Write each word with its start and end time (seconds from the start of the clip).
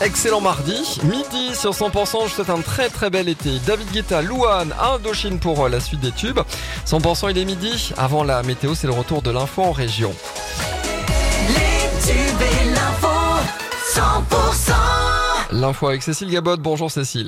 Excellent 0.00 0.40
mardi, 0.40 1.00
midi 1.04 1.54
sur 1.54 1.72
100%, 1.72 2.28
je 2.28 2.32
souhaite 2.34 2.50
un 2.50 2.60
très 2.60 2.88
très 2.88 3.10
bel 3.10 3.28
été. 3.28 3.58
David 3.66 3.90
Guetta, 3.90 4.22
Louane, 4.22 4.74
Indochine 4.80 5.38
pour 5.38 5.64
euh, 5.64 5.68
la 5.68 5.80
suite 5.80 6.00
des 6.00 6.12
tubes. 6.12 6.40
100% 6.86 7.30
il 7.30 7.38
est 7.38 7.44
midi, 7.44 7.92
avant 7.96 8.24
la 8.24 8.42
météo 8.42 8.74
c'est 8.74 8.86
le 8.86 8.92
retour 8.92 9.22
de 9.22 9.30
l'info 9.30 9.62
en 9.62 9.72
région. 9.72 10.14
Les 11.48 12.06
tubes 12.06 12.40
et 12.40 12.70
l'info, 12.70 13.08
100%. 13.94 14.72
L'info 15.52 15.88
avec 15.88 16.02
Cécile 16.02 16.30
Gabot, 16.30 16.56
bonjour 16.56 16.90
Cécile. 16.90 17.26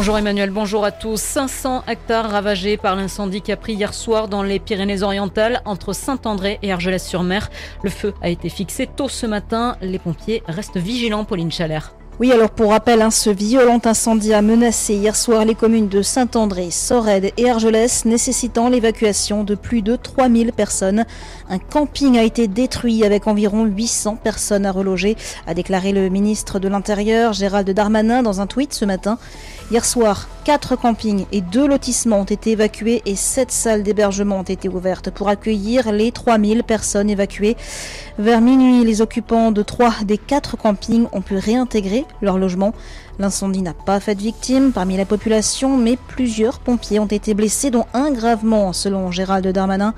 Bonjour 0.00 0.16
Emmanuel, 0.16 0.48
bonjour 0.48 0.82
à 0.86 0.92
tous. 0.92 1.20
500 1.20 1.84
hectares 1.86 2.30
ravagés 2.30 2.78
par 2.78 2.96
l'incendie 2.96 3.42
qui 3.42 3.52
a 3.52 3.56
pris 3.58 3.74
hier 3.74 3.92
soir 3.92 4.28
dans 4.28 4.42
les 4.42 4.58
Pyrénées-Orientales 4.58 5.60
entre 5.66 5.92
Saint-André 5.92 6.58
et 6.62 6.72
Argelès-sur-Mer. 6.72 7.50
Le 7.82 7.90
feu 7.90 8.14
a 8.22 8.30
été 8.30 8.48
fixé 8.48 8.86
tôt 8.86 9.10
ce 9.10 9.26
matin. 9.26 9.76
Les 9.82 9.98
pompiers 9.98 10.42
restent 10.48 10.78
vigilants, 10.78 11.26
Pauline 11.26 11.52
Chalère. 11.52 11.92
Oui, 12.20 12.32
alors 12.32 12.50
pour 12.50 12.72
rappel, 12.72 13.00
hein, 13.00 13.10
ce 13.10 13.30
violent 13.30 13.80
incendie 13.82 14.34
a 14.34 14.42
menacé 14.42 14.92
hier 14.92 15.16
soir 15.16 15.46
les 15.46 15.54
communes 15.54 15.88
de 15.88 16.02
Saint-André, 16.02 16.70
Sorède 16.70 17.32
et 17.38 17.48
Argelès, 17.48 18.04
nécessitant 18.04 18.68
l'évacuation 18.68 19.42
de 19.42 19.54
plus 19.54 19.80
de 19.80 19.96
3000 19.96 20.52
personnes. 20.52 21.06
Un 21.48 21.58
camping 21.58 22.18
a 22.18 22.22
été 22.22 22.46
détruit 22.46 23.06
avec 23.06 23.26
environ 23.26 23.64
800 23.64 24.16
personnes 24.16 24.66
à 24.66 24.70
reloger, 24.70 25.16
a 25.46 25.54
déclaré 25.54 25.92
le 25.92 26.10
ministre 26.10 26.58
de 26.58 26.68
l'Intérieur, 26.68 27.32
Gérald 27.32 27.70
Darmanin, 27.70 28.22
dans 28.22 28.42
un 28.42 28.46
tweet 28.46 28.74
ce 28.74 28.84
matin. 28.84 29.16
Hier 29.70 29.86
soir, 29.86 30.28
quatre 30.44 30.76
campings 30.76 31.26
et 31.32 31.40
deux 31.40 31.66
lotissements 31.66 32.20
ont 32.20 32.24
été 32.24 32.50
évacués 32.50 33.00
et 33.06 33.16
sept 33.16 33.50
salles 33.50 33.82
d'hébergement 33.82 34.40
ont 34.40 34.42
été 34.42 34.68
ouvertes 34.68 35.10
pour 35.10 35.28
accueillir 35.28 35.90
les 35.92 36.12
3000 36.12 36.64
personnes 36.64 37.08
évacuées. 37.08 37.56
Vers 38.18 38.40
minuit, 38.42 38.84
les 38.84 39.00
occupants 39.00 39.52
de 39.52 39.62
trois 39.62 39.94
des 40.04 40.18
quatre 40.18 40.58
campings 40.58 41.06
ont 41.12 41.22
pu 41.22 41.36
réintégrer 41.36 42.04
leur 42.20 42.38
logement. 42.38 42.72
L'incendie 43.18 43.62
n'a 43.62 43.74
pas 43.74 44.00
fait 44.00 44.14
de 44.14 44.22
victimes 44.22 44.72
parmi 44.72 44.96
la 44.96 45.04
population, 45.04 45.76
mais 45.76 45.96
plusieurs 46.08 46.58
pompiers 46.58 47.00
ont 47.00 47.06
été 47.06 47.34
blessés, 47.34 47.70
dont 47.70 47.86
un 47.94 48.10
gravement, 48.10 48.72
selon 48.72 49.10
Gérald 49.10 49.46
Darmanin. 49.46 49.94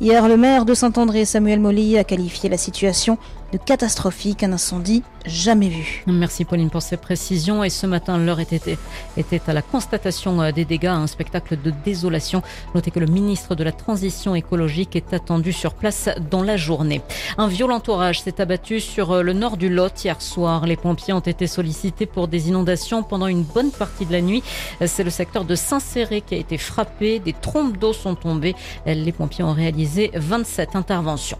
Hier, 0.00 0.26
le 0.26 0.36
maire 0.36 0.64
de 0.64 0.74
Saint-André, 0.74 1.24
Samuel 1.24 1.60
Molly, 1.60 1.96
a 1.96 2.04
qualifié 2.04 2.48
la 2.48 2.56
situation 2.56 3.18
de 3.52 3.58
catastrophique, 3.58 4.42
un 4.42 4.52
incendie 4.52 5.04
jamais 5.26 5.68
vu. 5.68 6.02
Merci 6.06 6.44
Pauline 6.44 6.70
pour 6.70 6.82
ces 6.82 6.96
précisions. 6.96 7.64
Et 7.64 7.70
ce 7.70 7.86
matin, 7.86 8.18
l'heure 8.18 8.40
était, 8.40 8.78
était 9.16 9.42
à 9.46 9.52
la 9.52 9.62
constatation 9.62 10.40
euh, 10.42 10.52
des 10.52 10.64
dégâts, 10.64 10.86
un 10.86 11.06
spectacle 11.06 11.56
de 11.60 11.72
désolation. 11.84 12.42
Notez 12.74 12.90
que 12.90 13.00
le 13.00 13.06
ministre 13.06 13.54
de 13.54 13.64
la 13.64 13.72
Transition 13.72 14.34
écologique 14.34 14.96
est 14.96 15.12
attendu 15.12 15.52
sur 15.52 15.74
place 15.74 16.08
dans 16.30 16.42
la 16.42 16.56
journée. 16.56 17.02
Un 17.38 17.48
violent 17.48 17.82
orage 17.86 18.22
s'est 18.22 18.40
abattu 18.40 18.80
sur 18.80 19.12
euh, 19.12 19.22
le 19.22 19.32
nord 19.32 19.56
du 19.56 19.68
Lot 19.68 20.04
hier 20.04 20.20
soir. 20.20 20.66
Les 20.66 20.76
pompiers 20.76 21.14
ont 21.14 21.20
été 21.20 21.46
sollicités 21.46 22.06
pour 22.06 22.28
des 22.28 22.48
inondations 22.48 23.02
pendant 23.02 23.26
une 23.26 23.42
bonne 23.42 23.70
partie 23.70 24.06
de 24.06 24.12
la 24.12 24.20
nuit. 24.20 24.42
C'est 24.84 25.04
le 25.04 25.10
secteur 25.10 25.44
de 25.44 25.54
Saint-Céré 25.54 26.20
qui 26.20 26.34
a 26.34 26.38
été 26.38 26.58
frappé. 26.58 27.18
Des 27.18 27.32
trompes 27.32 27.76
d'eau 27.76 27.92
sont 27.92 28.14
tombées. 28.14 28.54
Les 28.86 29.12
pompiers 29.12 29.44
ont 29.44 29.52
réalisé 29.52 30.10
27 30.14 30.76
interventions. 30.76 31.38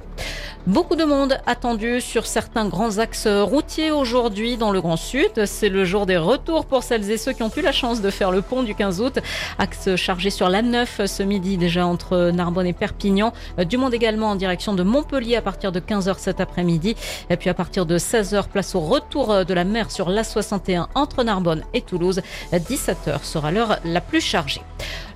Beaucoup 0.67 0.95
de 0.95 1.05
monde 1.05 1.39
attendu 1.47 2.01
sur 2.01 2.25
certains 2.25 2.69
grands 2.69 2.99
axes 2.99 3.27
routiers 3.27 3.72
aujourd'hui 3.81 4.59
dans 4.59 4.71
le 4.71 4.83
Grand 4.83 4.97
Sud. 4.97 5.47
C'est 5.47 5.71
le 5.71 5.85
jour 5.85 6.05
des 6.05 6.19
retours 6.19 6.67
pour 6.67 6.83
celles 6.83 7.11
et 7.11 7.17
ceux 7.17 7.33
qui 7.33 7.43
ont 7.43 7.51
eu 7.57 7.63
la 7.63 7.73
chance 7.73 8.03
de 8.03 8.11
faire 8.11 8.31
le 8.31 8.43
pont 8.43 8.63
du 8.63 8.75
15 8.75 9.01
août. 9.01 9.19
Axe 9.59 9.97
chargé 9.97 10.29
sur 10.29 10.51
la 10.51 10.61
9 10.61 11.07
ce 11.07 11.23
midi 11.23 11.57
déjà 11.57 11.87
entre 11.87 12.31
Narbonne 12.35 12.67
et 12.67 12.75
Perpignan. 12.75 13.33
Du 13.67 13.79
monde 13.79 13.95
également 13.95 14.31
en 14.31 14.37
direction 14.37 14.75
de 14.75 14.83
Montpellier 14.83 15.37
à 15.37 15.43
partir 15.43 15.73
de 15.73 15.81
15h 15.81 16.19
cet 16.19 16.41
après-midi. 16.41 16.97
Et 17.31 17.37
puis 17.37 17.49
à 17.49 17.55
partir 17.55 17.87
de 17.87 17.97
16h, 17.97 18.49
place 18.49 18.75
au 18.75 18.81
retour 18.81 19.47
de 19.47 19.55
la 19.55 19.65
mer 19.65 19.91
sur 19.91 20.11
l'A61 20.11 20.89
entre 20.95 21.25
Narbonne 21.25 21.63
et 21.73 21.81
Toulouse. 21.81 22.21
17h 22.53 23.25
sera 23.25 23.51
l'heure 23.51 23.79
la 23.85 24.03
plus 24.03 24.21
chargée. 24.21 24.61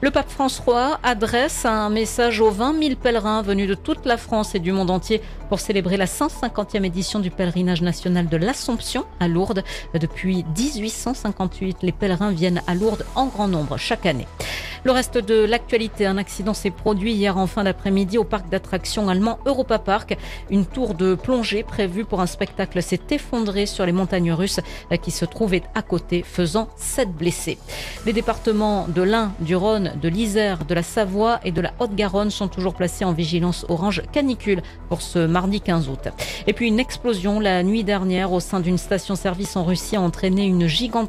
Le 0.03 0.11
pape 0.11 0.28
François 0.28 1.00
adresse 1.03 1.65
un 1.65 1.88
message 1.88 2.41
aux 2.41 2.50
20 2.50 2.78
000 2.83 2.94
pèlerins 2.97 3.41
venus 3.41 3.67
de 3.67 3.75
toute 3.75 4.05
la 4.05 4.19
France 4.19 4.55
et 4.55 4.59
du 4.59 4.71
monde 4.71 4.91
entier 4.91 5.23
pour 5.49 5.59
célébrer 5.59 5.97
la 5.97 6.05
150e 6.05 6.84
édition 6.84 7.19
du 7.19 7.31
pèlerinage 7.31 7.81
national 7.81 8.28
de 8.28 8.37
l'Assomption 8.47 9.05
à 9.21 9.29
Lourdes. 9.29 9.65
Depuis 9.93 10.45
1858, 10.57 11.79
les 11.83 11.93
pèlerins 11.93 12.33
viennent 12.33 12.62
à 12.67 12.75
Lourdes 12.75 13.05
en 13.15 13.27
grand 13.27 13.49
nombre 13.49 13.77
chaque 13.77 14.07
année. 14.07 14.27
Le 14.87 14.93
reste 14.93 15.19
de 15.19 15.45
l'actualité, 15.45 16.07
un 16.07 16.17
accident 16.17 16.55
s'est 16.55 16.71
produit 16.71 17.13
hier 17.13 17.37
en 17.37 17.49
fin 17.49 17.65
d'après-midi 17.65 18.19
au 18.19 18.23
parc 18.23 18.49
d'attractions 18.49 19.09
allemand 19.09 19.41
Europa 19.45 19.81
Park. 19.81 20.17
Une 20.49 20.65
tour 20.65 20.95
de 20.95 21.17
plongée 21.17 21.65
prévue 21.65 22.05
pour 22.05 22.21
un 22.21 22.27
spectacle 22.27 22.81
s'est 22.81 23.01
effondrée 23.11 23.67
sur 23.67 23.85
les 23.85 23.91
montagnes 23.91 24.31
russes 24.31 24.61
qui 25.03 25.11
se 25.11 25.25
trouvaient 25.25 25.65
à 25.75 25.83
côté, 25.83 26.23
faisant 26.23 26.69
sept 26.77 27.11
blessés. 27.11 27.59
Les 28.05 28.13
départements 28.13 28.87
de 28.87 29.03
l'Ain, 29.03 29.33
du 29.41 29.57
Rhône, 29.57 29.93
de 30.01 30.09
l'Isère, 30.09 30.65
de 30.65 30.75
la 30.75 30.85
Savoie 30.85 31.41
et 31.43 31.51
de 31.51 31.61
la 31.61 31.73
Haute-Garonne 31.81 32.31
sont 32.31 32.47
toujours 32.47 32.75
placés 32.75 33.05
en 33.05 33.13
vigilance 33.13 33.67
orange 33.69 34.05
canicule 34.13 34.63
pour 34.89 35.03
ce 35.03 35.27
mardi 35.27 35.61
15 35.61 35.89
août. 35.89 36.07
Et 36.47 36.53
puis 36.53 36.69
une 36.69 36.79
explosion 36.79 37.41
la 37.41 37.65
nuit 37.65 37.83
dernière 37.83 38.31
au 38.31 38.39
sein 38.39 38.61
d'une 38.61 38.79
station-service 38.79 39.57
en 39.57 39.65
Russie 39.65 39.97
a 39.97 40.01
entraîné 40.01 40.55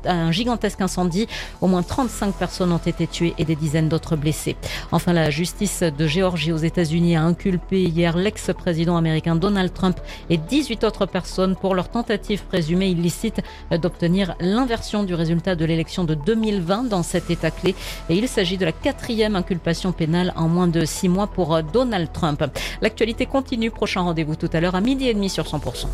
un 0.06 0.32
gigantesque 0.32 0.82
incendie. 0.82 1.28
Au 1.62 1.68
moins 1.68 1.84
35 1.84 2.34
personnes 2.34 2.72
ont 2.72 2.78
été 2.78 3.06
tuées 3.06 3.36
et 3.38 3.46
des 3.46 3.67
dizaines 3.68 3.90
d'autres 3.90 4.16
blessés. 4.16 4.56
Enfin, 4.94 5.12
la 5.12 5.30
justice 5.30 5.84
de 5.84 6.08
Géorgie 6.08 6.54
aux 6.54 6.58
États-Unis 6.72 7.18
a 7.18 7.24
inculpé 7.24 7.84
hier 7.84 8.16
l'ex-président 8.16 8.96
américain 8.96 9.36
Donald 9.36 9.74
Trump 9.74 10.00
et 10.30 10.38
18 10.38 10.86
autres 10.86 11.06
personnes 11.06 11.58
pour 11.58 11.76
leur 11.76 11.90
tentative 11.90 12.44
présumée 12.46 12.88
illicite 12.88 13.42
d'obtenir 13.72 14.36
l'inversion 14.40 15.04
du 15.04 15.14
résultat 15.14 15.56
de 15.56 15.66
l'élection 15.66 16.06
de 16.06 16.14
2020 16.14 16.84
dans 16.84 17.04
cet 17.04 17.30
État 17.30 17.52
clé. 17.52 17.76
Et 18.10 18.16
il 18.16 18.30
s'agit 18.30 18.58
de 18.58 18.64
la 18.64 18.72
quatrième 18.72 19.36
inculpation 19.36 19.92
pénale 19.92 20.32
en 20.38 20.48
moins 20.48 20.68
de 20.68 20.86
six 20.86 21.10
mois 21.10 21.28
pour 21.28 21.62
Donald 21.62 22.10
Trump. 22.14 22.42
L'actualité 22.82 23.26
continue. 23.26 23.70
Prochain 23.70 24.02
rendez-vous 24.02 24.36
tout 24.36 24.50
à 24.54 24.62
l'heure 24.62 24.76
à 24.76 24.82
midi 24.82 25.10
et 25.10 25.14
demi 25.14 25.30
sur 25.30 25.44
100%. 25.44 25.88